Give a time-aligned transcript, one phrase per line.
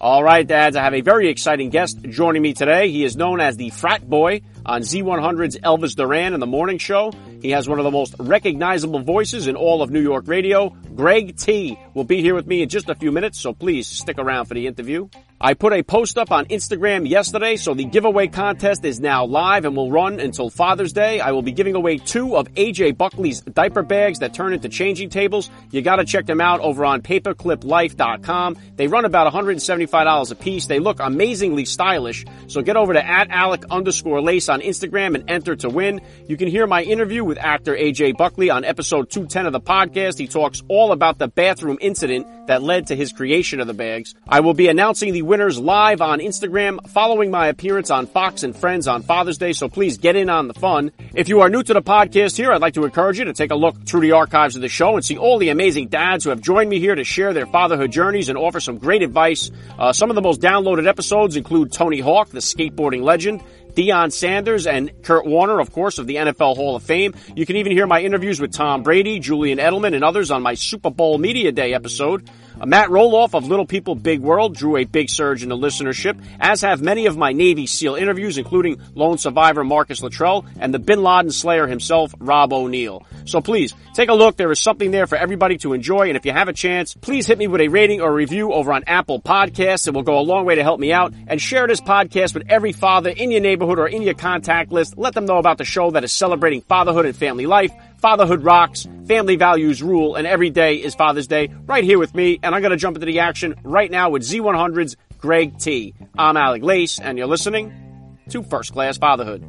[0.00, 2.88] All right, dads, I have a very exciting guest joining me today.
[2.88, 7.10] He is known as the frat boy on Z100's Elvis Duran in the morning show.
[7.42, 10.68] He has one of the most recognizable voices in all of New York radio.
[10.94, 14.18] Greg T will be here with me in just a few minutes, so please stick
[14.18, 15.08] around for the interview.
[15.40, 19.64] I put a post up on Instagram yesterday, so the giveaway contest is now live
[19.64, 21.20] and will run until Father's Day.
[21.20, 25.10] I will be giving away two of AJ Buckley's diaper bags that turn into changing
[25.10, 25.48] tables.
[25.70, 28.56] You gotta check them out over on papercliplife.com.
[28.74, 30.66] They run about $175 a piece.
[30.66, 32.24] They look amazingly stylish.
[32.48, 36.00] So get over to at Alec underscore lace on Instagram and enter to win.
[36.26, 40.18] You can hear my interview with actor AJ Buckley on episode 210 of the podcast.
[40.18, 44.16] He talks all about the bathroom incident that led to his creation of the bags.
[44.26, 48.56] I will be announcing the winners live on Instagram following my appearance on Fox and
[48.56, 50.90] Friends on Father's Day, so please get in on the fun.
[51.14, 53.50] If you are new to the podcast here, I'd like to encourage you to take
[53.50, 56.30] a look through the archives of the show and see all the amazing dads who
[56.30, 59.50] have joined me here to share their fatherhood journeys and offer some great advice.
[59.78, 63.42] Uh, some of the most downloaded episodes include Tony Hawk, the skateboarding legend,
[63.74, 67.14] Deion Sanders and Kurt Warner, of course, of the NFL Hall of Fame.
[67.36, 70.54] You can even hear my interviews with Tom Brady, Julian Edelman, and others on my
[70.54, 72.28] Super Bowl Media Day episode.
[72.66, 76.62] Matt Roloff of Little People Big World drew a big surge in the listenership, as
[76.62, 81.02] have many of my Navy SEAL interviews, including lone survivor Marcus Luttrell and the Bin
[81.02, 83.06] Laden Slayer himself, Rob O'Neill.
[83.26, 84.36] So please, take a look.
[84.36, 87.26] There is something there for everybody to enjoy, and if you have a chance, please
[87.26, 89.86] hit me with a rating or review over on Apple Podcasts.
[89.86, 92.44] It will go a long way to help me out, and share this podcast with
[92.48, 94.98] every father in your neighborhood or in your contact list.
[94.98, 97.72] Let them know about the show that is celebrating fatherhood and family life.
[97.98, 102.38] Fatherhood rocks, family values rule, and every day is Father's Day right here with me.
[102.42, 105.94] And I'm going to jump into the action right now with Z100's Greg T.
[106.16, 109.44] I'm Alec Lace, and you're listening to First Class Fatherhood.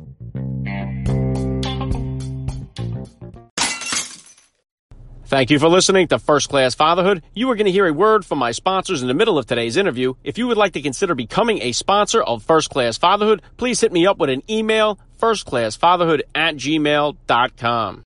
[5.26, 7.22] Thank you for listening to First Class Fatherhood.
[7.36, 9.78] You are going to hear a word from my sponsors in the middle of today's
[9.78, 10.16] interview.
[10.24, 13.92] If you would like to consider becoming a sponsor of First Class Fatherhood, please hit
[13.92, 18.06] me up with an email, firstclassfatherhood at gmail.com.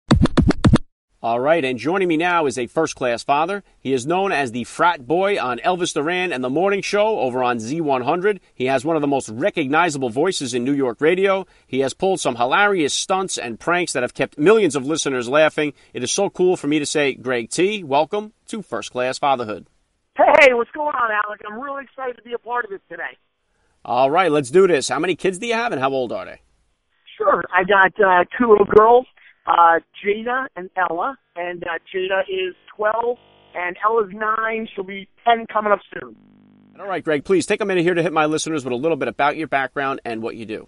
[1.26, 3.64] All right, and joining me now is a first class father.
[3.80, 7.44] He is known as the frat boy on Elvis Duran and the Morning Show over
[7.44, 8.42] on Z100.
[8.54, 11.48] He has one of the most recognizable voices in New York radio.
[11.66, 15.74] He has pulled some hilarious stunts and pranks that have kept millions of listeners laughing.
[15.96, 19.66] It is so cool for me to say, Greg T, welcome to First Class Fatherhood.
[20.16, 21.42] Hey, what's going on, Alec?
[21.50, 23.18] I'm really excited to be a part of this today.
[23.84, 24.90] All right, let's do this.
[24.90, 26.42] How many kids do you have and how old are they?
[27.18, 27.44] Sure.
[27.52, 29.08] I got uh, two little girls
[29.48, 33.18] uh, Jada and Ella, and uh, Jada is 12,
[33.56, 34.68] and Ella's 9.
[34.76, 36.16] She'll be 10 coming up soon.
[36.80, 38.98] All right, Greg, please take a minute here to hit my listeners with a little
[38.98, 40.68] bit about your background and what you do.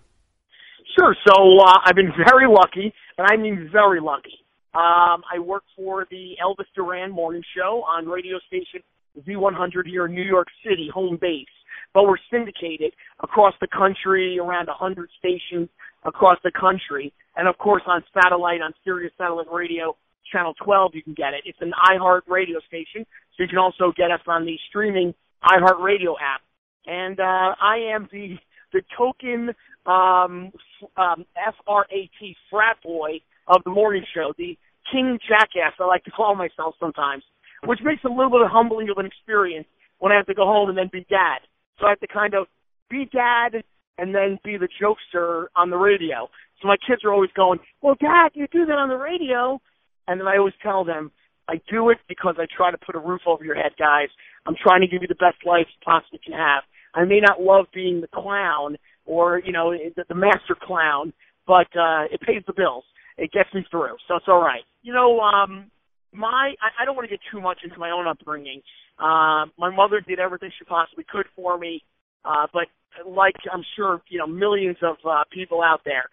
[0.97, 1.15] Sure.
[1.27, 4.39] So uh, I've been very lucky, and I mean very lucky.
[4.73, 8.81] Um, I work for the Elvis Duran Morning Show on radio station
[9.27, 11.45] Z100 here in New York City, home base.
[11.93, 15.69] But we're syndicated across the country, around 100 stations
[16.07, 17.13] across the country.
[17.35, 19.95] And of course on satellite, on Sirius Satellite Radio,
[20.31, 21.43] Channel 12, you can get it.
[21.45, 25.13] It's an iHeart radio station, so you can also get us on the streaming
[25.43, 26.41] iHeart Radio app.
[26.85, 28.37] And uh, I am the
[28.73, 29.53] the token
[29.85, 30.51] um,
[30.97, 34.57] um, F-R-A-T frat boy of the morning show, the
[34.91, 37.23] king jackass I like to call myself sometimes,
[37.63, 39.67] which makes a little bit of humbling of an experience
[39.99, 41.39] when I have to go home and then be dad.
[41.79, 42.47] So I have to kind of
[42.89, 43.63] be dad
[43.97, 46.29] and then be the jokester on the radio.
[46.61, 49.59] So my kids are always going, well, Dad, you do that on the radio.
[50.07, 51.11] And then I always tell them,
[51.47, 54.09] I do it because I try to put a roof over your head, guys.
[54.45, 56.63] I'm trying to give you the best life you possibly can have.
[56.93, 61.13] I may not love being the clown or, you know, the, the master clown,
[61.45, 62.83] but uh, it pays the bills.
[63.17, 64.61] It gets me through, so it's all right.
[64.83, 65.71] You know, um,
[66.13, 68.61] my I, I don't want to get too much into my own upbringing.
[68.99, 71.83] Uh, my mother did everything she possibly could for me,
[72.27, 72.67] uh, but
[73.07, 76.05] like I'm sure you know millions of uh, people out there,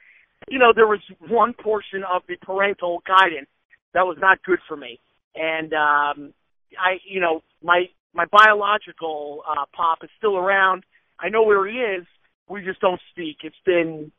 [0.49, 3.49] you know there was one portion of the parental guidance
[3.94, 5.00] that was not good for me,
[5.34, 6.32] and um,
[6.78, 7.84] I you know my
[8.14, 10.84] my biological uh, pop is still around.
[11.19, 12.06] I know where he is.
[12.49, 13.38] We just don't speak.
[13.43, 14.12] It's been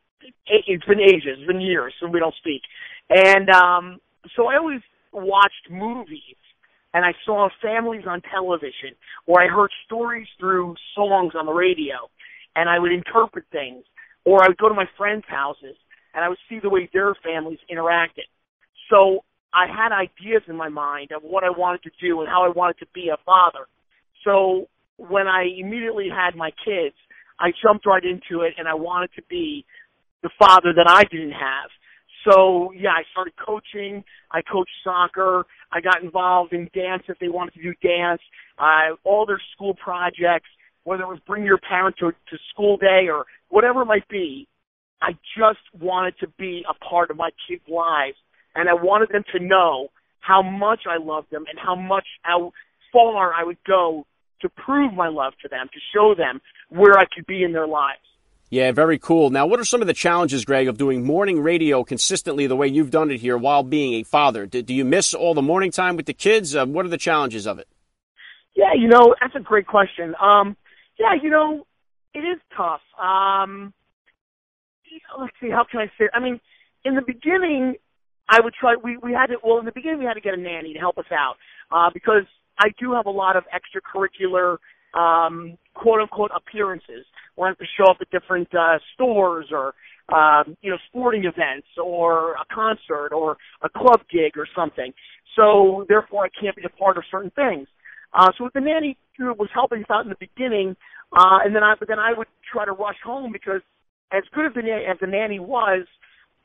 [0.47, 2.62] it's been ages, it's been years, and we don't speak.
[3.09, 4.00] And um,
[4.36, 4.81] so I always
[5.13, 6.36] watched movies
[6.95, 8.95] and I saw families on television,
[9.27, 12.09] or I heard stories through songs on the radio
[12.56, 13.83] and I would interpret things
[14.24, 15.75] or I would go to my friends' houses
[16.13, 18.31] and I would see the way their families interacted.
[18.89, 22.45] So I had ideas in my mind of what I wanted to do and how
[22.45, 23.68] I wanted to be a father.
[24.24, 26.95] So when I immediately had my kids,
[27.42, 29.65] I jumped right into it and I wanted to be
[30.24, 31.69] the father that I didn't have.
[32.27, 34.04] So yeah, I started coaching.
[34.31, 35.45] I coached soccer.
[35.72, 38.22] I got involved in dance if they wanted to do dance.
[38.57, 40.50] Uh, all their school projects,
[40.83, 44.48] whether it was bring your parent to, to school day or whatever it might be.
[45.01, 48.16] I just wanted to be a part of my kids' lives,
[48.56, 49.89] and I wanted them to know
[50.19, 52.51] how much I loved them and how much how
[52.92, 54.06] far I would go
[54.42, 57.68] to prove my love to them, to show them where I could be in their
[57.68, 58.00] lives.
[58.50, 59.31] Yeah, very cool.
[59.31, 62.68] Now, what are some of the challenges, Greg, of doing morning radio consistently the way
[62.68, 64.45] you've done it here while being a father?
[64.45, 66.56] Do, do you miss all the morning time with the kids?
[66.56, 67.68] Uh, what are the challenges of it?
[68.56, 70.15] Yeah, you know, that's a great question.
[70.21, 70.56] Um,
[71.00, 71.65] yeah, you know,
[72.13, 72.81] it is tough.
[73.01, 73.74] Um,
[75.19, 76.07] let's see, how can I say?
[76.13, 76.39] I mean,
[76.86, 77.75] in the beginning,
[78.30, 78.75] I would try.
[78.81, 79.38] We we had to.
[79.44, 81.36] Well, in the beginning, we had to get a nanny to help us out
[81.71, 82.24] uh, because
[82.57, 84.57] I do have a lot of extracurricular
[84.95, 87.06] um, quote unquote appearances
[87.44, 89.74] have to show up at different uh, stores or
[90.15, 94.94] um, you know sporting events or a concert or a club gig or something.
[95.36, 97.68] So therefore, I can't be a part of certain things.
[98.13, 100.75] Uh, so with the nanny, who was helping us out in the beginning,
[101.12, 103.62] uh, and then I but then I would try to rush home because
[104.13, 105.86] as good as the as the nanny was,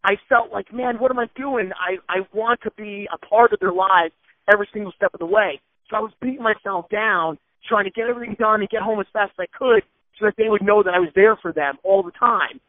[0.02, 1.70] I felt like, man, what am I doing?
[1.78, 4.14] I I want to be a part of their lives
[4.52, 5.60] every single step of the way.
[5.88, 7.38] So I was beating myself down,
[7.68, 9.82] trying to get everything done and get home as fast as I could,
[10.18, 12.60] so that they would know that I was there for them all the time.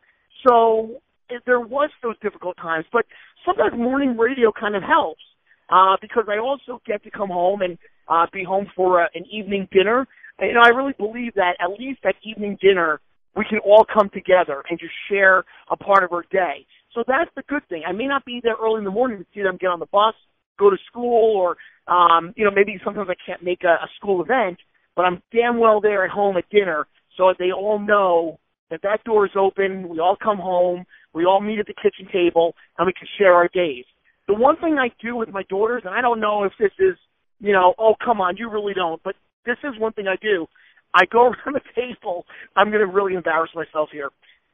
[0.48, 1.02] So
[1.46, 3.06] there was those difficult times, but
[3.46, 5.22] sometimes morning radio kind of helps
[5.70, 7.78] uh, because I also get to come home and
[8.08, 10.08] uh, be home for a, an evening dinner.
[10.40, 13.00] And, you know, I really believe that at least at evening dinner
[13.36, 16.66] we can all come together and just share a part of our day.
[16.94, 17.84] So that's the good thing.
[17.88, 19.86] I may not be there early in the morning to see them get on the
[19.86, 20.16] bus,
[20.60, 21.58] go to school, or
[21.88, 24.58] um, you know maybe sometimes I can't make a, a school event,
[24.96, 28.40] but I'm damn well there at home at dinner so that they all know
[28.70, 29.90] that that door is open.
[29.90, 33.34] We all come home, we all meet at the kitchen table, and we can share
[33.34, 33.86] our days.
[34.28, 36.96] The one thing I do with my daughters, and I don't know if this is,
[37.40, 39.16] you know, oh come on, you really don't, but
[39.46, 40.48] this is one thing I do.
[40.94, 42.26] I go around the table.
[42.56, 44.10] I'm going to really embarrass myself here.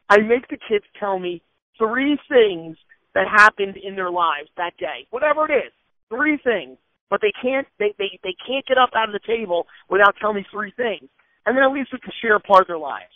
[0.10, 1.42] I make the kids tell me
[1.78, 2.78] three things
[3.14, 5.72] that happened in their lives that day, whatever it is.
[6.10, 6.78] Three things,
[7.10, 10.38] but they can't they they they can't get up out of the table without telling
[10.38, 11.10] me three things,
[11.46, 13.12] and then at least we can share a part of their lives.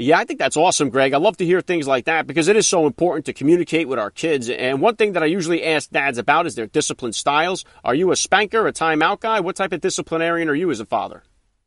[0.00, 1.12] Yeah, I think that's awesome, Greg.
[1.12, 3.98] I love to hear things like that because it is so important to communicate with
[3.98, 4.48] our kids.
[4.48, 7.64] And one thing that I usually ask dads about is their discipline styles.
[7.82, 9.40] Are you a spanker, a timeout guy?
[9.40, 11.24] What type of disciplinarian are you as a father?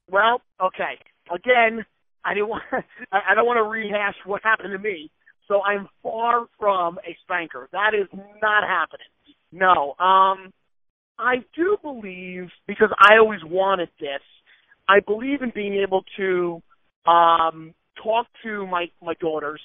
[0.10, 0.98] Well, okay.
[1.30, 1.86] Again,
[2.24, 2.64] I didn't want
[3.12, 5.12] I don't want to rehash what happened to me.
[5.50, 7.68] So I'm far from a spanker.
[7.74, 8.08] That is
[8.42, 9.08] not happening.
[9.52, 9.96] No.
[10.00, 10.54] Um
[11.22, 14.22] I do believe because I always wanted this.
[14.90, 16.62] I believe in being able to
[17.06, 17.74] um
[18.04, 19.62] talk to my my daughters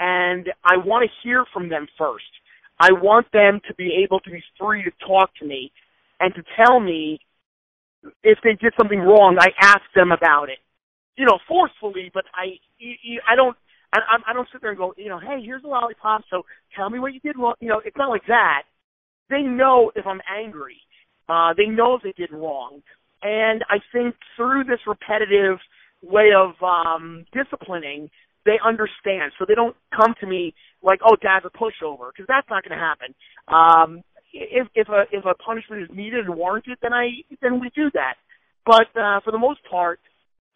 [0.00, 2.24] and I want to hear from them first.
[2.80, 5.70] I want them to be able to be free to talk to me
[6.20, 7.20] and to tell me
[8.22, 10.58] if they did something wrong, I ask them about it.
[11.16, 12.58] You know, forcefully, but I,
[13.30, 13.56] I don't,
[13.92, 16.42] I, I don't sit there and go, you know, hey, here's a lollipop, so
[16.76, 17.54] tell me what you did wrong.
[17.60, 18.62] You know, it's not like that.
[19.30, 20.76] They know if I'm angry.
[21.28, 22.82] Uh, they know they did wrong.
[23.22, 25.58] And I think through this repetitive
[26.02, 28.10] way of um, disciplining,
[28.44, 29.32] they understand.
[29.38, 32.78] So they don't come to me like, oh, dad's a pushover, because that's not going
[32.78, 33.14] to happen.
[33.48, 34.02] Um,
[34.34, 37.90] if if a if a punishment is needed and warranted, then I then we do
[37.94, 38.14] that.
[38.66, 40.00] But uh, for the most part,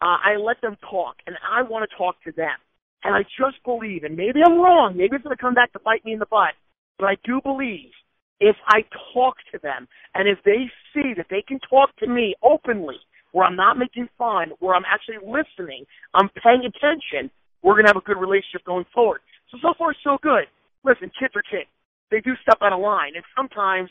[0.01, 2.57] uh, I let them talk, and I want to talk to them.
[3.03, 5.79] And I just believe, and maybe I'm wrong, maybe it's going to come back to
[5.79, 6.53] bite me in the butt,
[6.97, 7.91] but I do believe
[8.39, 12.35] if I talk to them, and if they see that they can talk to me
[12.41, 12.97] openly,
[13.31, 17.29] where I'm not making fun, where I'm actually listening, I'm paying attention,
[17.61, 19.21] we're going to have a good relationship going forward.
[19.51, 20.45] So, so far, so good.
[20.83, 21.69] Listen, kids are kids
[22.11, 23.13] they do step out of line.
[23.15, 23.89] And sometimes,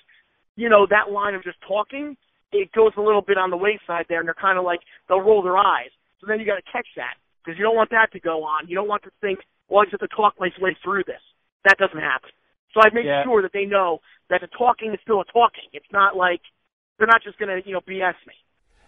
[0.56, 2.16] you know, that line of just talking,
[2.52, 5.20] it goes a little bit on the wayside there, and they're kind of like they'll
[5.20, 5.90] roll their eyes.
[6.20, 7.14] So then you got to catch that
[7.44, 8.68] because you don't want that to go on.
[8.68, 11.22] You don't want to think, well, I just have to talk my way through this.
[11.64, 12.30] That doesn't happen.
[12.75, 13.25] So I make yeah.
[13.25, 15.64] sure that they know that the talking is still a talking.
[15.72, 16.40] It's not like
[16.98, 18.34] they're not just going to, you know, BS me.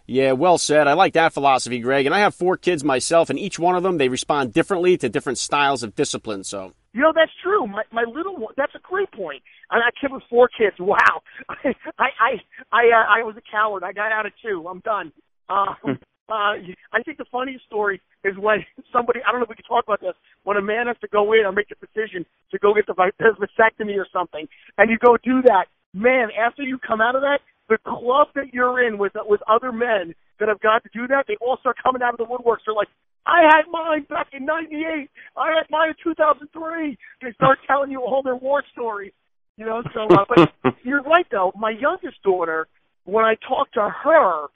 [0.06, 0.88] Yeah, well said.
[0.88, 2.04] I like that philosophy, Greg.
[2.04, 5.08] And I have four kids myself, and each one of them they respond differently to
[5.08, 6.42] different styles of discipline.
[6.42, 7.66] So you know, that's true.
[7.68, 9.42] My my little one, that's a great point.
[9.70, 10.76] And I kid with four kids.
[10.80, 11.22] Wow.
[11.48, 12.30] I I
[12.72, 13.84] I uh, I was a coward.
[13.84, 14.66] I got out of two.
[14.68, 15.12] I'm done.
[15.48, 16.58] Uh, uh,
[16.92, 19.84] I think the funniest story is when somebody, I don't know if we can talk
[19.84, 22.74] about this, when a man has to go in or make a decision to go
[22.74, 24.46] get the vasectomy or something,
[24.78, 28.52] and you go do that, man, after you come out of that, the club that
[28.52, 31.76] you're in with with other men that have got to do that, they all start
[31.82, 32.66] coming out of the woodworks.
[32.66, 32.88] They're like,
[33.26, 35.08] I had mine back in '98.
[35.36, 36.98] I had mine in 2003.
[37.22, 39.12] They start telling you all their war stories.
[39.56, 41.52] You know, so uh, but you're right though.
[41.56, 42.66] My youngest daughter,
[43.04, 44.46] when I talk to her,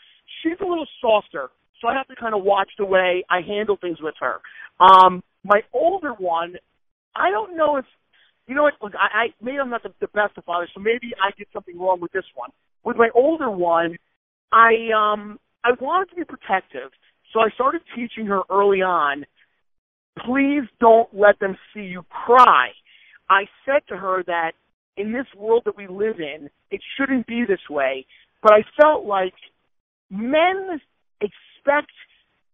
[0.43, 3.77] she's a little softer, so I have to kind of watch the way I handle
[3.81, 4.41] things with her.
[4.81, 6.55] Um, my older one,
[7.17, 7.85] I don't know if
[8.47, 8.75] you know what.
[8.83, 11.47] Look, I, I maybe I'm not the, the best of fathers, so maybe I did
[11.53, 12.51] something wrong with this one.
[12.85, 13.97] With my older one,
[14.53, 16.91] I um I wanted to be protective,
[17.33, 19.25] so I started teaching her early on.
[20.25, 22.69] Please don't let them see you cry.
[23.29, 24.53] I said to her that
[24.97, 28.07] in this world that we live in, it shouldn't be this way.
[28.43, 29.35] But I felt like
[30.11, 30.81] men
[31.21, 31.91] expect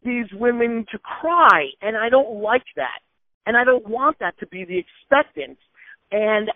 [0.02, 3.00] these women to cry, and I don't like that.
[3.46, 5.58] And I don't want that to be the expectance.
[6.12, 6.50] And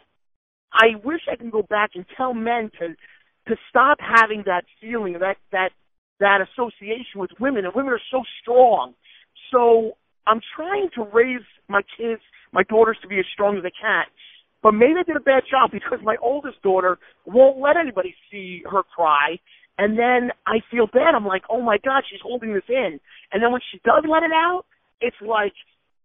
[0.73, 2.95] I wish I could go back and tell men to
[3.49, 5.71] to stop having that feeling, that that
[6.21, 7.65] that association with women.
[7.65, 8.95] And women are so strong.
[9.53, 9.93] So
[10.27, 12.21] I'm trying to raise my kids,
[12.53, 14.05] my daughters, to be as strong as they can.
[14.63, 18.63] But maybe I did a bad job because my oldest daughter won't let anybody see
[18.71, 19.39] her cry.
[19.77, 21.15] And then I feel bad.
[21.15, 22.99] I'm like, oh my God, she's holding this in.
[23.33, 24.65] And then when she does let it out,
[25.01, 25.53] it's like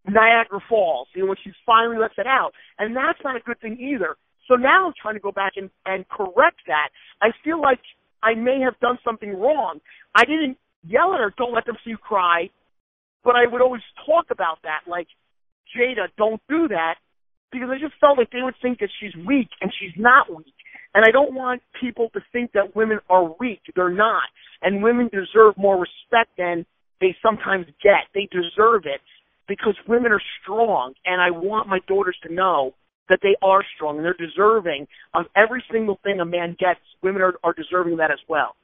[0.07, 2.51] Niagara Falls, you know, when she finally lets it out.
[2.77, 4.15] And that's not a good thing either.
[4.47, 6.89] So now I'm trying to go back and, and correct that.
[7.21, 7.79] I feel like
[8.23, 9.79] I may have done something wrong.
[10.15, 12.49] I didn't yell at her, don't let them see you cry,
[13.23, 15.07] but I would always talk about that, like,
[15.75, 16.95] Jada, don't do that,
[17.51, 20.53] because I just felt like they would think that she's weak, and she's not weak.
[20.93, 23.61] And I don't want people to think that women are weak.
[23.75, 24.23] They're not.
[24.61, 26.65] And women deserve more respect than
[26.99, 28.09] they sometimes get.
[28.13, 29.01] They deserve it
[29.49, 30.93] because women are strong.
[31.05, 32.73] And I want my daughters to know
[33.09, 36.79] that they are strong and they're deserving of every single thing a man gets.
[37.01, 38.55] Women are, are deserving that as well.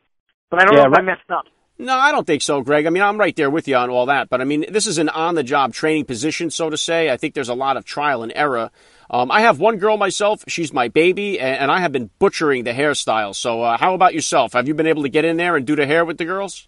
[0.49, 1.01] But I don't yeah, know if right.
[1.01, 1.45] I messed up.
[1.77, 2.85] No, I don't think so, Greg.
[2.85, 4.29] I mean, I'm right there with you on all that.
[4.29, 7.09] But I mean, this is an on the job training position, so to say.
[7.09, 8.69] I think there's a lot of trial and error.
[9.09, 10.43] Um, I have one girl myself.
[10.47, 13.35] She's my baby, and, and I have been butchering the hairstyle.
[13.35, 14.53] So, uh, how about yourself?
[14.53, 16.67] Have you been able to get in there and do the hair with the girls?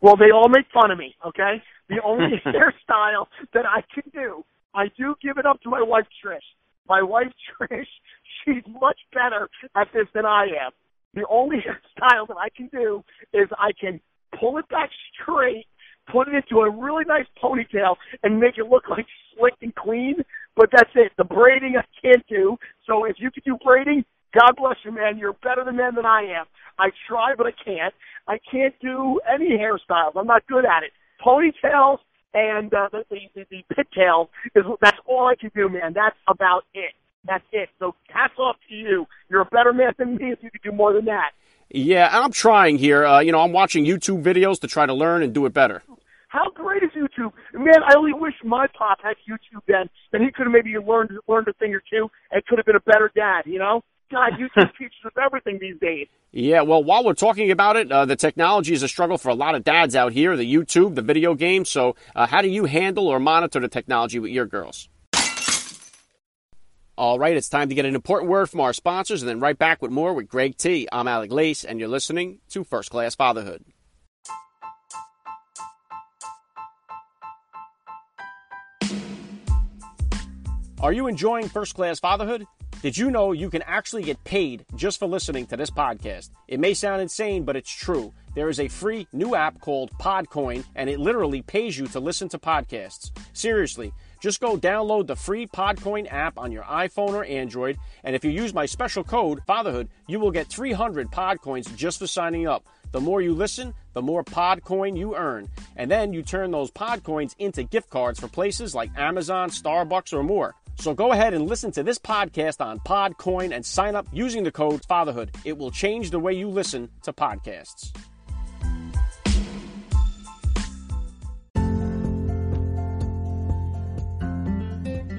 [0.00, 1.62] Well, they all make fun of me, okay?
[1.88, 6.06] The only hairstyle that I can do, I do give it up to my wife,
[6.24, 6.38] Trish.
[6.88, 7.86] My wife, Trish,
[8.44, 10.72] she's much better at this than I am.
[11.14, 11.58] The only
[11.96, 13.02] style that I can do
[13.32, 14.00] is I can
[14.38, 15.66] pull it back straight,
[16.12, 20.16] put it into a really nice ponytail, and make it look like slick and clean.
[20.56, 21.12] But that's it.
[21.16, 22.56] The braiding I can't do.
[22.86, 24.04] So if you can do braiding,
[24.34, 25.16] God bless you, man.
[25.16, 26.46] You're better than man than I am.
[26.78, 27.94] I try, but I can't.
[28.26, 30.12] I can't do any hairstyles.
[30.16, 30.90] I'm not good at it.
[31.24, 31.98] Ponytails
[32.34, 35.92] and uh, the, the the pigtail is that's all I can do, man.
[35.94, 36.92] That's about it.
[37.24, 37.68] That's it.
[37.78, 39.06] So hats off to you.
[39.28, 41.32] You're a better man than me if you could do more than that.
[41.70, 43.04] Yeah, I'm trying here.
[43.04, 45.82] Uh, you know, I'm watching YouTube videos to try to learn and do it better.
[46.28, 47.32] How great is YouTube?
[47.54, 51.10] Man, I only wish my pop had YouTube then, and he could have maybe learned
[51.26, 53.42] learned a thing or two and could have been a better dad.
[53.46, 56.06] You know, God, YouTube teaches us everything these days.
[56.30, 59.34] Yeah, well, while we're talking about it, uh, the technology is a struggle for a
[59.34, 60.36] lot of dads out here.
[60.36, 61.70] The YouTube, the video games.
[61.70, 64.90] So, uh, how do you handle or monitor the technology with your girls?
[66.98, 69.56] All right, it's time to get an important word from our sponsors and then right
[69.56, 70.86] back with more with Greg T.
[70.92, 73.64] I'm Alec Lace, and you're listening to First Class Fatherhood.
[80.80, 82.46] Are you enjoying First Class Fatherhood?
[82.80, 86.30] Did you know you can actually get paid just for listening to this podcast?
[86.46, 88.14] It may sound insane, but it's true.
[88.36, 92.28] There is a free new app called Podcoin, and it literally pays you to listen
[92.28, 93.10] to podcasts.
[93.32, 93.92] Seriously.
[94.20, 98.30] Just go download the free Podcoin app on your iPhone or Android, and if you
[98.30, 102.64] use my special code, Fatherhood, you will get 300 Podcoins just for signing up.
[102.92, 105.48] The more you listen, the more Podcoin you earn.
[105.74, 110.22] And then you turn those Podcoins into gift cards for places like Amazon, Starbucks, or
[110.22, 110.54] more.
[110.78, 114.52] So go ahead and listen to this podcast on Podcoin and sign up using the
[114.52, 115.34] code Fatherhood.
[115.44, 117.92] It will change the way you listen to podcasts.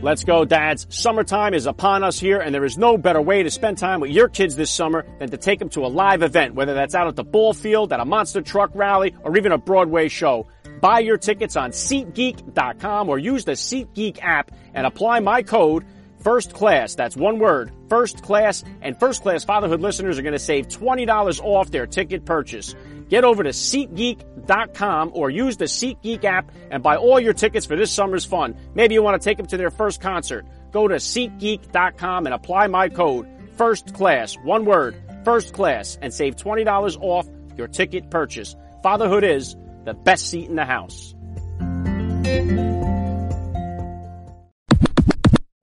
[0.01, 0.87] Let's go, dads.
[0.89, 4.11] Summertime is upon us here, and there is no better way to spend time with
[4.11, 7.07] your kids this summer than to take them to a live event, whether that's out
[7.07, 10.47] at the ball field, at a monster truck rally, or even a Broadway show.
[10.81, 15.85] Buy your tickets on SeatGeek.com or use the SeatGeek app and apply my code
[16.21, 16.95] First Class.
[16.95, 18.63] That's one word, First Class.
[18.81, 22.75] And First Class Fatherhood listeners are going to save $20 off their ticket purchase.
[23.09, 27.75] Get over to SeatGeek.com or use the SeatGeek app and buy all your tickets for
[27.75, 28.55] this summer's fun.
[28.75, 30.45] Maybe you want to take them to their first concert.
[30.71, 34.95] Go to SeatGeek.com and apply my code, First Class, one word,
[35.25, 38.55] First Class, and save $20 off your ticket purchase.
[38.83, 39.55] Fatherhood is
[39.85, 41.15] the best seat in the house.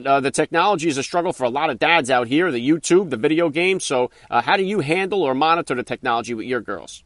[0.05, 3.11] Uh, the technology is a struggle for a lot of dads out here, the YouTube,
[3.11, 3.85] the video games.
[3.85, 7.03] So, uh, how do you handle or monitor the technology with your girls?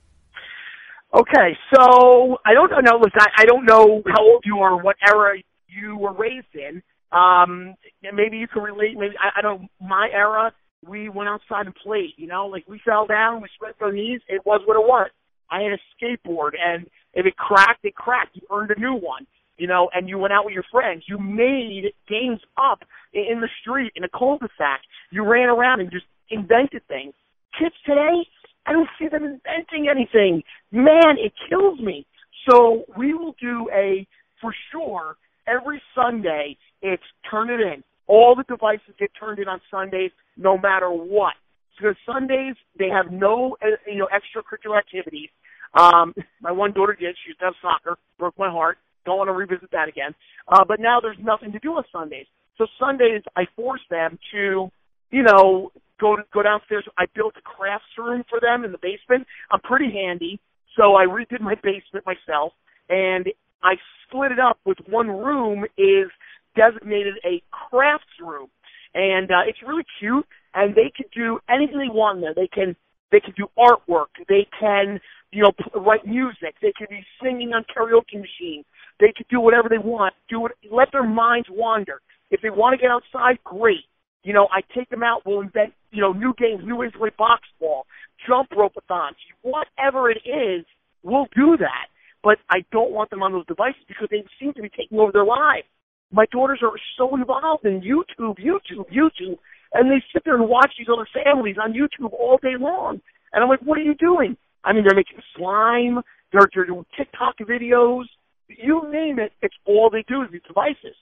[1.13, 2.99] Okay, so I don't know.
[2.99, 6.83] Listen, I, I don't know how old you are, what era you were raised in.
[7.11, 8.97] Um, maybe you can relate.
[8.97, 9.69] Maybe I, I don't.
[9.81, 10.53] My era,
[10.87, 12.13] we went outside and played.
[12.17, 14.21] You know, like we fell down, we spread our knees.
[14.29, 15.11] It was what it was.
[15.51, 18.37] I had a skateboard, and if it cracked, it cracked.
[18.37, 19.27] You earned a new one.
[19.57, 21.05] You know, and you went out with your friends.
[21.07, 22.81] You made games up
[23.13, 24.81] in the street in a cul-de-sac.
[25.11, 27.13] You ran around and just invented things.
[27.59, 28.25] Kids today,
[28.67, 30.43] I don't see them inventing anything.
[30.73, 32.07] Man, it kills me.
[32.49, 34.07] So we will do a,
[34.41, 37.85] for sure, every Sunday, it's turn it in.
[38.07, 41.35] All the devices get turned in on Sundays, no matter what.
[41.77, 45.29] Because Sundays, they have no, uh, you know, extracurricular activities.
[45.75, 47.17] Um, my one daughter did.
[47.25, 47.97] She used to have soccer.
[48.19, 48.79] Broke my heart.
[49.05, 50.15] Don't want to revisit that again.
[50.49, 52.27] Uh, but now there's nothing to do on Sundays.
[52.59, 54.71] So Sundays, I force them to,
[55.11, 56.85] you know, go go downstairs.
[56.99, 59.27] I built a crafts room for them in the basement.
[59.51, 60.41] I'm pretty handy,
[60.77, 62.53] so I redid my basement myself,
[62.89, 63.27] and
[63.63, 63.75] I
[64.07, 66.11] split it up with one room is
[66.57, 68.49] designated a crafts room,
[68.95, 70.27] and uh, it's really cute.
[70.53, 72.35] And they can do anything they want there.
[72.35, 72.75] They can
[73.13, 74.13] they can do artwork.
[74.29, 75.01] They can
[75.33, 76.55] you know p- write music.
[76.63, 78.65] They can be singing on karaoke machines.
[78.99, 80.15] They can do whatever they want.
[80.29, 80.53] Do it.
[80.71, 82.01] Let their minds wander.
[82.31, 83.85] If they want to get outside, great.
[84.23, 85.23] You know, I take them out.
[85.25, 87.87] We'll invent, you know, new games, new ways to play box ball,
[88.29, 90.65] jump rope-a-thons, whatever it is.
[91.03, 91.87] We'll do that.
[92.23, 95.11] But I don't want them on those devices because they seem to be taking over
[95.11, 95.67] their lives.
[96.13, 99.39] My daughters are so involved in YouTube, YouTube, YouTube,
[99.73, 103.01] and they sit there and watch these other families on YouTube all day long.
[103.33, 104.37] And I'm like, what are you doing?
[104.65, 106.01] I mean, they're making slime.
[106.33, 108.05] They're, they're doing TikTok videos.
[108.49, 110.97] You name it, it's all they do is these devices.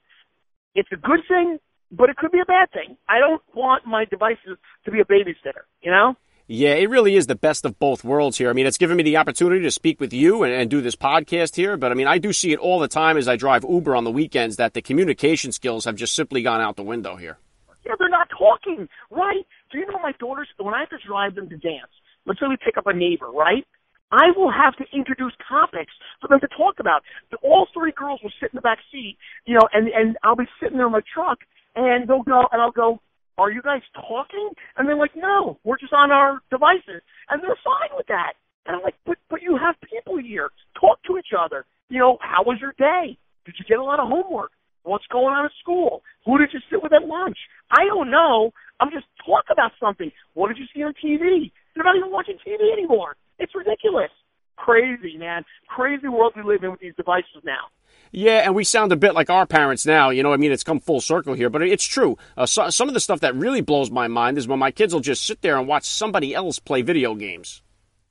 [0.75, 1.59] It's a good thing,
[1.91, 2.97] but it could be a bad thing.
[3.09, 6.15] I don't want my devices to be a babysitter, you know?
[6.51, 8.49] Yeah, it really is the best of both worlds here.
[8.49, 10.97] I mean, it's given me the opportunity to speak with you and, and, do this
[10.97, 13.67] podcast here, but I mean, I do see it all the time as I drive
[13.69, 17.17] Uber on the weekends that the communication skills have just simply gone out the window
[17.17, 17.37] here.
[17.85, 19.45] Yeah, they're not talking, right?
[19.71, 21.91] Do you know my daughters, when I have to drive them to dance,
[22.27, 23.67] let's say we pick up a neighbor, right?
[24.11, 27.03] I will have to introduce topics for them to talk about.
[27.43, 30.49] All three girls will sit in the back seat, you know, and and I'll be
[30.61, 31.39] sitting there in my truck,
[31.77, 33.01] and they'll go, and I'll go,
[33.37, 37.59] "Are you guys talking?" And they're like, "No, we're just on our devices," and they're
[37.63, 38.33] fine with that.
[38.65, 40.49] And I'm like, "But but you have people here.
[40.81, 41.67] Talk to each other.
[41.91, 43.19] You know, how was your day?
[43.45, 44.53] Did you get a lot of homework?
[44.89, 46.03] What's going on at school?
[46.25, 47.37] Who did you sit with at lunch?
[47.71, 48.53] I don't know.
[48.81, 50.11] I'm just talk about something.
[50.33, 51.53] What did you see on TV?
[51.75, 53.15] They're not even watching TV anymore.
[53.39, 54.11] It's ridiculous.
[54.57, 55.45] Crazy, man.
[55.69, 57.69] Crazy world we live in with these devices now.
[58.13, 60.09] Yeah, and we sound a bit like our parents now.
[60.09, 62.17] You know, I mean, it's come full circle here, but it's true.
[62.35, 64.95] Uh, so, some of the stuff that really blows my mind is when my kids
[64.95, 67.61] will just sit there and watch somebody else play video games.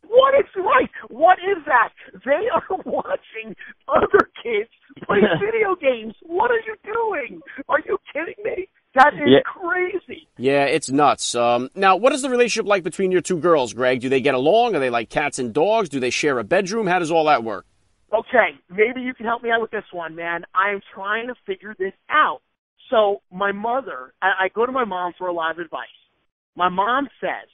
[0.08, 0.90] What is right?
[1.10, 1.90] What is that?
[2.24, 3.56] They are watching
[3.88, 4.70] other kids
[5.08, 6.14] play video games.
[6.22, 7.42] What are you doing?
[7.70, 8.70] Are you kidding me?
[8.96, 9.40] That is yeah.
[9.46, 10.28] crazy.
[10.38, 11.36] Yeah, it's nuts.
[11.36, 14.00] Um, now, what is the relationship like between your two girls, Greg?
[14.00, 14.76] Do they get along?
[14.76, 15.90] Are they like cats and dogs?
[15.90, 16.88] Do they share a bedroom?
[16.88, 17.66] How does all that work?
[18.12, 20.46] Okay, maybe you can help me out with this one, man.
[20.56, 22.42] I'm trying to figure this out.
[22.90, 25.88] So, my mother, I, I go to my mom for a lot of advice.
[26.56, 27.50] My mom says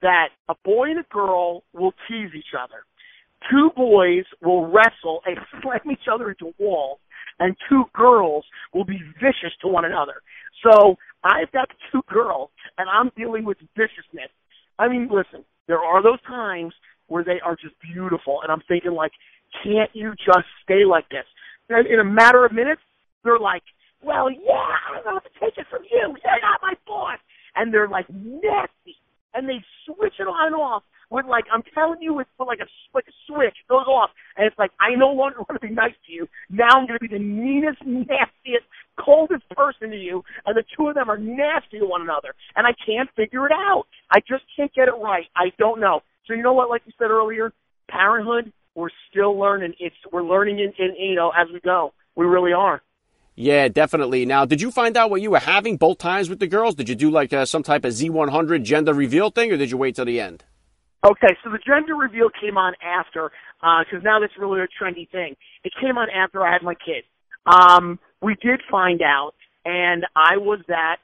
[0.00, 2.84] that a boy and a girl will tease each other.
[3.50, 6.98] Two boys will wrestle and slam each other into walls,
[7.38, 10.22] and two girls will be vicious to one another.
[10.64, 14.30] So I've got two girls, and I'm dealing with viciousness.
[14.78, 16.72] I mean, listen, there are those times
[17.08, 19.12] where they are just beautiful, and I'm thinking like,
[19.62, 21.24] can't you just stay like this?
[21.68, 22.80] And in a matter of minutes,
[23.24, 23.62] they're like,
[24.02, 26.00] well, yeah, I'm going to take it from you.
[26.00, 27.18] You're not my boss.
[27.54, 28.96] And they're like nasty,
[29.34, 32.66] and they switch it on and off with like I'm telling you, it's like a
[32.94, 35.94] like a switch goes off, and it's like I no longer want to be nice
[36.06, 36.28] to you.
[36.50, 38.64] Now I'm going to be the meanest, nastiest,
[38.98, 42.66] coldest person to you, and the two of them are nasty to one another, and
[42.66, 43.84] I can't figure it out.
[44.10, 45.26] I just can't get it right.
[45.36, 46.00] I don't know.
[46.26, 46.70] So you know what?
[46.70, 47.52] Like you said earlier,
[47.88, 48.52] parenthood.
[48.74, 49.74] We're still learning.
[49.78, 51.92] It's we're learning in, in you know as we go.
[52.16, 52.80] We really are.
[53.34, 54.26] Yeah, definitely.
[54.26, 56.74] Now, did you find out what you were having both times with the girls?
[56.74, 59.78] Did you do like uh, some type of Z100 gender reveal thing, or did you
[59.78, 60.44] wait till the end?
[61.04, 65.10] Okay, so the gender reveal came on after, because uh, now that's really a trendy
[65.10, 65.34] thing.
[65.64, 67.02] It came on after I had my kid.
[67.44, 69.32] Um, we did find out,
[69.64, 70.98] and I was that,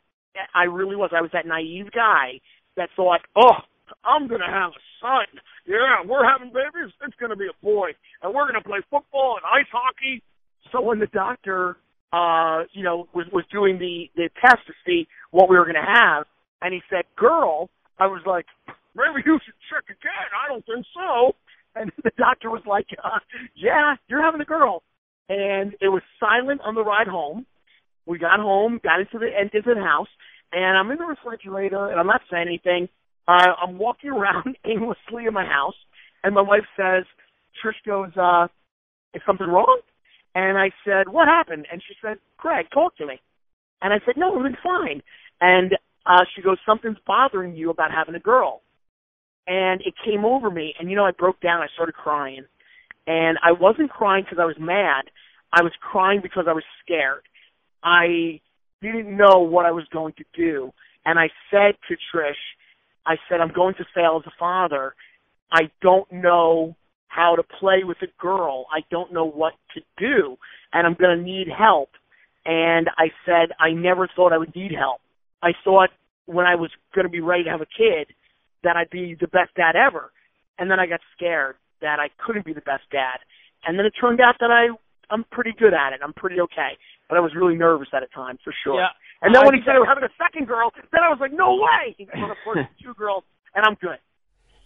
[0.54, 2.40] I really was, I was that naive guy
[2.76, 3.58] that thought, oh,
[4.04, 5.40] I'm going to have a son.
[5.66, 6.94] Yeah, we're having babies.
[7.04, 7.90] It's going to be a boy.
[8.22, 10.22] And we're going to play football and ice hockey.
[10.70, 11.76] So when the doctor,
[12.12, 15.74] uh, you know, was, was doing the, the test to see what we were going
[15.74, 16.26] to have,
[16.62, 18.46] and he said, girl, I was like,
[18.94, 20.28] maybe you should check again.
[20.32, 21.34] I don't think so.
[21.74, 23.18] And the doctor was like, uh,
[23.54, 24.82] yeah, you're having a girl.
[25.28, 27.46] And it was silent on the ride home.
[28.06, 30.08] We got home, got into the, into the house,
[30.52, 32.88] and I'm in the refrigerator, and I'm not saying anything.
[33.26, 35.76] Uh, I'm walking around aimlessly in my house,
[36.24, 37.04] and my wife says,
[37.62, 38.48] Trish goes, uh,
[39.14, 39.80] is something wrong?
[40.34, 41.66] And I said, what happened?
[41.70, 43.20] And she said, Craig, talk to me.
[43.82, 45.02] And I said, no, everything's fine.
[45.40, 45.72] And
[46.06, 48.62] uh, she goes, something's bothering you about having a girl.
[49.48, 51.62] And it came over me, and you know, I broke down.
[51.62, 52.44] I started crying.
[53.06, 55.04] And I wasn't crying because I was mad.
[55.52, 57.22] I was crying because I was scared.
[57.82, 58.40] I
[58.82, 60.70] didn't know what I was going to do.
[61.06, 62.32] And I said to Trish,
[63.06, 64.94] I said, I'm going to fail as a father.
[65.50, 68.66] I don't know how to play with a girl.
[68.70, 70.36] I don't know what to do.
[70.74, 71.88] And I'm going to need help.
[72.44, 75.00] And I said, I never thought I would need help.
[75.42, 75.88] I thought
[76.26, 78.12] when I was going to be ready to have a kid
[78.64, 80.12] that I'd be the best dad ever.
[80.58, 83.18] And then I got scared that I couldn't be the best dad.
[83.64, 84.74] And then it turned out that I
[85.10, 86.00] I'm pretty good at it.
[86.04, 86.76] I'm pretty okay.
[87.08, 88.80] But I was really nervous at a time for sure.
[88.80, 88.92] Yeah.
[89.22, 91.32] And then when he said I was having a second girl, then I was like,
[91.32, 91.96] no way.
[92.14, 93.98] Well, of course, two girls, and I'm good.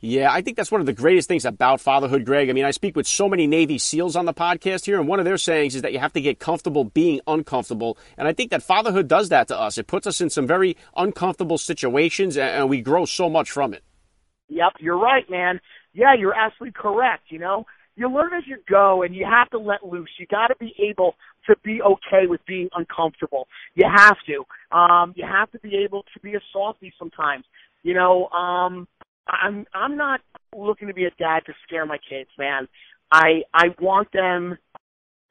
[0.05, 2.51] Yeah, I think that's one of the greatest things about fatherhood, Greg.
[2.51, 5.21] I mean, I speak with so many Navy SEALs on the podcast here, and one
[5.21, 7.97] of their sayings is that you have to get comfortable being uncomfortable.
[8.19, 9.79] And I think that fatherhood does that to us.
[9.79, 13.85] It puts us in some very uncomfortable situations, and we grow so much from it.
[14.49, 15.61] Yep, you're right, man.
[15.95, 17.27] Yeah, you're absolutely correct.
[17.29, 20.11] You know, you learn as you go and you have to let loose.
[20.19, 21.15] You got to be able
[21.47, 23.47] to be okay with being uncomfortable.
[23.77, 24.77] You have to.
[24.77, 27.45] Um, you have to be able to be a softie sometimes.
[27.85, 28.87] You know, um,
[29.27, 30.21] I'm I'm not
[30.57, 32.69] looking to be a dad to scare my kids, man.
[33.11, 34.59] I I want them.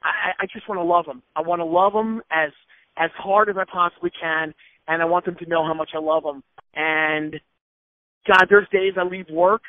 [0.03, 1.21] I I just want to love them.
[1.35, 2.51] I want to love them as
[2.97, 4.53] as hard as I possibly can,
[4.87, 6.43] and I want them to know how much I love them.
[6.75, 7.39] And
[8.27, 9.61] God, there's days I leave work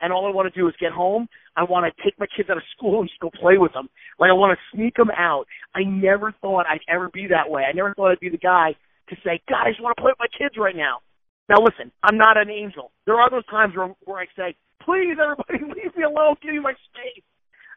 [0.00, 1.28] and all I want to do is get home.
[1.56, 3.88] I want to take my kids out of school and just go play with them.
[4.18, 5.44] Like I want to sneak them out.
[5.74, 7.62] I never thought I'd ever be that way.
[7.68, 8.74] I never thought I'd be the guy
[9.10, 11.00] to say, God, I just want to play with my kids right now.
[11.50, 12.92] Now listen, I'm not an angel.
[13.06, 14.54] There are those times where, where I say,
[14.86, 17.26] please everybody leave me alone, give me my space.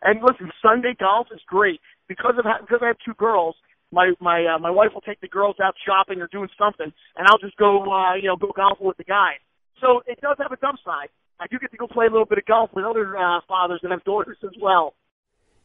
[0.05, 3.55] And listen, Sunday golf is great because of because I have two girls.
[3.91, 7.27] My my uh, my wife will take the girls out shopping or doing something, and
[7.27, 9.41] I'll just go uh, you know go golfing with the guys.
[9.81, 11.09] So it does have a dump side.
[11.39, 13.79] I do get to go play a little bit of golf with other uh, fathers
[13.81, 14.93] that have daughters as well.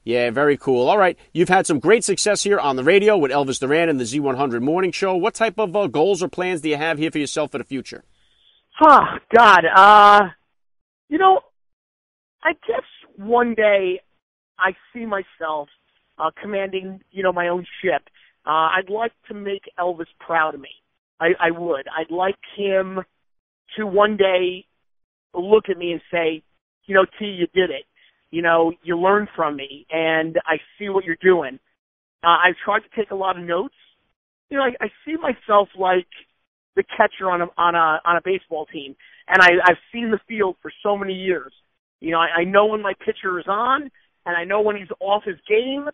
[0.08, 0.88] Yeah, very cool.
[0.88, 4.00] All right, you've had some great success here on the radio with Elvis Duran and
[4.00, 5.14] the Z100 Morning Show.
[5.14, 7.64] What type of uh, goals or plans do you have here for yourself for the
[7.64, 8.04] future?
[8.82, 9.04] Oh
[9.36, 10.28] God, uh,
[11.10, 11.40] you know,
[12.42, 14.00] I guess one day
[14.58, 15.68] I see myself
[16.16, 18.00] uh, commanding, you know, my own ship.
[18.46, 20.70] Uh, I'd like to make Elvis proud of me.
[21.20, 21.86] I, I would.
[21.86, 23.00] I'd like him
[23.76, 24.64] to one day
[25.34, 26.42] look at me and say,
[26.86, 27.84] you know, T, you did it.
[28.30, 31.58] You know, you learn from me, and I see what you're doing.
[32.22, 33.74] Uh, I've tried to take a lot of notes.
[34.50, 36.06] You know, I, I see myself like
[36.76, 38.96] the catcher on a on a on a baseball team,
[39.28, 41.52] and I, I've seen the field for so many years.
[42.00, 43.90] You know, I, I know when my pitcher is on,
[44.26, 45.88] and I know when he's off his game.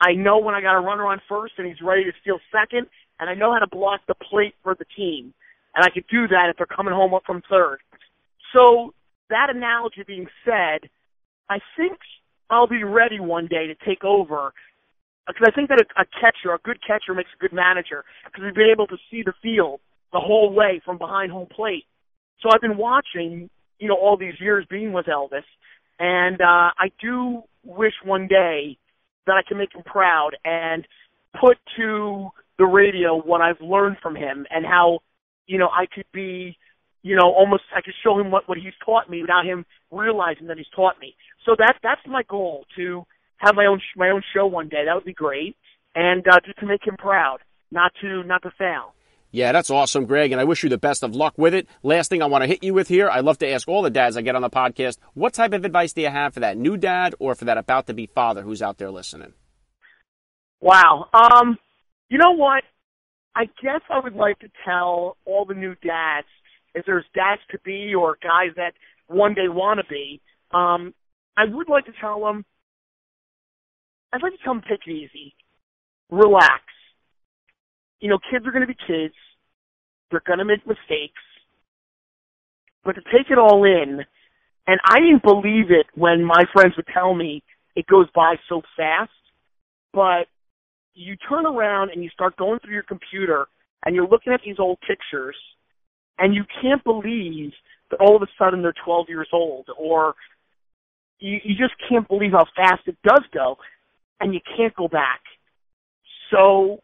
[0.00, 2.86] I know when I got a runner on first and he's ready to steal second,
[3.18, 5.34] and I know how to block the plate for the team.
[5.74, 7.78] And I could do that if they're coming home up from third.
[8.54, 8.94] So
[9.28, 10.88] that analogy being said,
[11.50, 11.98] I think
[12.48, 14.52] I'll be ready one day to take over
[15.26, 18.44] because I think that a, a catcher, a good catcher, makes a good manager because
[18.44, 19.80] we've been able to see the field
[20.12, 21.84] the whole way from behind home plate.
[22.40, 25.44] So I've been watching, you know, all these years being with Elvis,
[25.98, 28.78] and uh, I do wish one day
[29.26, 30.86] that I can make him proud and
[31.38, 35.00] put to the radio what I've learned from him and how,
[35.46, 36.56] you know, I could be
[37.02, 40.46] you know, almost I could show him what what he's taught me without him realizing
[40.48, 41.14] that he's taught me.
[41.44, 43.04] So that that's my goal to
[43.38, 44.84] have my own my own show one day.
[44.86, 45.56] That would be great,
[45.94, 47.38] and uh, just to make him proud,
[47.70, 48.94] not to not to fail.
[49.32, 51.68] Yeah, that's awesome, Greg, and I wish you the best of luck with it.
[51.84, 53.88] Last thing I want to hit you with here, I love to ask all the
[53.88, 56.56] dads I get on the podcast, what type of advice do you have for that
[56.56, 59.34] new dad or for that about to be father who's out there listening?
[60.60, 61.08] Wow.
[61.14, 61.58] Um,
[62.08, 62.64] You know what?
[63.36, 66.26] I guess I would like to tell all the new dads,
[66.74, 68.72] if there's dads to be or guys that
[69.06, 70.92] one day want to be, um,
[71.36, 72.44] I would like to tell them,
[74.12, 75.34] I'd like to tell them take it easy,
[76.10, 76.62] relax.
[78.00, 79.14] You know, kids are going to be kids.
[80.10, 81.20] They're going to make mistakes.
[82.84, 84.00] But to take it all in,
[84.66, 87.42] and I didn't believe it when my friends would tell me
[87.76, 89.10] it goes by so fast,
[89.92, 90.26] but
[90.94, 93.46] you turn around and you start going through your computer
[93.84, 95.36] and you're looking at these old pictures
[96.18, 97.52] and you can't believe
[97.90, 100.14] that all of a sudden they're 12 years old or
[101.20, 103.56] you, you just can't believe how fast it does go
[104.20, 105.20] and you can't go back.
[106.30, 106.80] So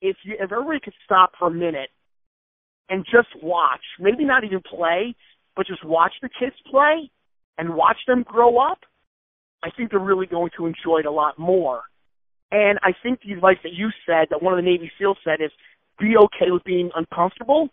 [0.00, 1.90] if you, if everybody could stop for a minute
[2.88, 5.14] and just watch, maybe not even play,
[5.56, 7.10] but just watch the kids play
[7.58, 8.78] and watch them grow up,
[9.62, 11.82] I think they're really going to enjoy it a lot more.
[12.50, 15.40] And I think the advice that you said, that one of the Navy SEALs said,
[15.40, 15.50] is
[15.98, 17.68] be okay with being uncomfortable.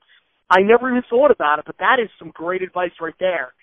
[0.49, 3.53] I never even thought about it, but that is some great advice right there.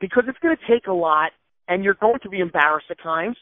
[0.00, 1.32] Because it's going to take a lot,
[1.68, 3.36] and you're going to be embarrassed at times.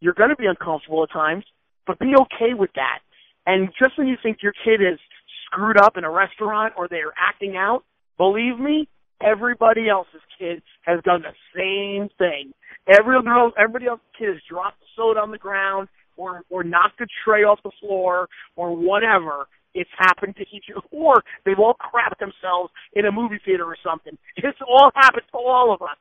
[0.00, 1.44] You're going to be uncomfortable at times,
[1.86, 3.00] but be okay with that.
[3.46, 4.98] And just when you think your kid is
[5.46, 7.84] screwed up in a restaurant or they're acting out,
[8.18, 8.88] believe me,
[9.22, 12.52] everybody else's kid has done the same thing.
[12.86, 17.00] Every else, everybody else's kid has dropped the soda on the ground or or knocked
[17.00, 19.46] a tray off the floor or whatever.
[19.74, 21.14] It's happened to each, or
[21.44, 24.16] they've all crapped themselves in a movie theater or something.
[24.36, 25.96] It's all happened to all of us.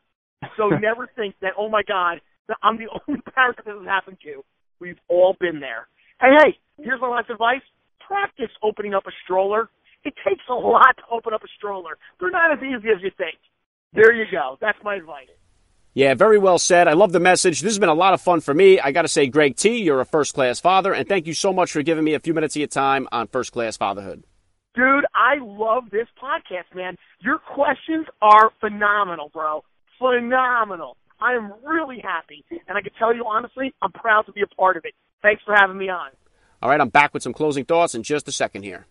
[0.56, 2.21] So never think that, oh my God,
[2.63, 4.43] I'm the only parent that this has happened to.
[4.80, 5.88] We've all been there.
[6.21, 7.62] Hey, hey, here's my last advice.
[8.06, 9.69] Practice opening up a stroller.
[10.04, 11.97] It takes a lot to open up a stroller.
[12.19, 13.38] They're not as easy as you think.
[13.93, 14.58] There you go.
[14.62, 15.28] That's my advice.
[15.93, 16.88] Yeah, very well said.
[16.88, 17.62] I love the message.
[17.62, 18.80] This has been a lot of fun for me.
[18.80, 21.52] I got to say, Greg T, you're a first class father, and thank you so
[21.52, 24.23] much for giving me a few minutes of your time on first class fatherhood.
[24.76, 26.97] Dude, I love this podcast, man.
[27.19, 29.63] Your questions are phenomenal, bro.
[30.00, 30.98] Phenomenal.
[31.20, 34.48] I am really happy, and I can tell you honestly, I'm proud to be a
[34.48, 34.94] part of it.
[35.22, 36.10] Thanks for having me on.
[36.62, 38.86] All right, I'm back with some closing thoughts in just a second here.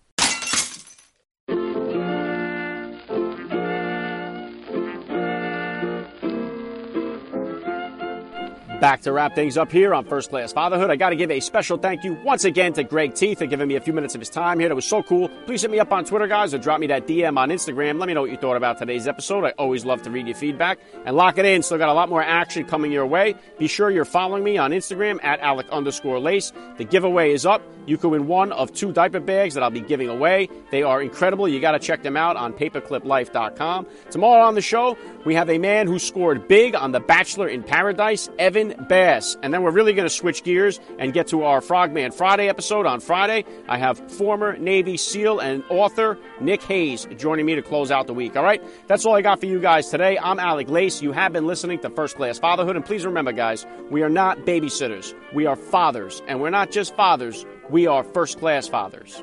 [8.80, 10.90] Back to wrap things up here on First Class Fatherhood.
[10.90, 13.68] I got to give a special thank you once again to Greg T for giving
[13.68, 14.68] me a few minutes of his time here.
[14.68, 15.30] That was so cool.
[15.46, 17.98] Please hit me up on Twitter, guys, or drop me that DM on Instagram.
[17.98, 19.46] Let me know what you thought about today's episode.
[19.46, 20.78] I always love to read your feedback.
[21.06, 21.62] And lock it in.
[21.62, 23.34] Still got a lot more action coming your way.
[23.58, 26.52] Be sure you're following me on Instagram at Alec underscore lace.
[26.76, 27.62] The giveaway is up.
[27.86, 30.50] You can win one of two diaper bags that I'll be giving away.
[30.70, 31.48] They are incredible.
[31.48, 33.86] You got to check them out on papercliplife.com.
[34.10, 37.62] Tomorrow on the show, we have a man who scored big on The Bachelor in
[37.62, 39.36] Paradise, Evan Bass.
[39.42, 42.86] And then we're really going to switch gears and get to our Frogman Friday episode
[42.86, 43.44] on Friday.
[43.68, 48.14] I have former Navy SEAL and author Nick Hayes joining me to close out the
[48.14, 48.36] week.
[48.36, 48.62] All right?
[48.86, 50.18] That's all I got for you guys today.
[50.18, 51.02] I'm Alec Lace.
[51.02, 52.76] You have been listening to First Class Fatherhood.
[52.76, 55.14] And please remember, guys, we are not babysitters.
[55.34, 56.22] We are fathers.
[56.26, 59.22] And we're not just fathers, we are first class fathers.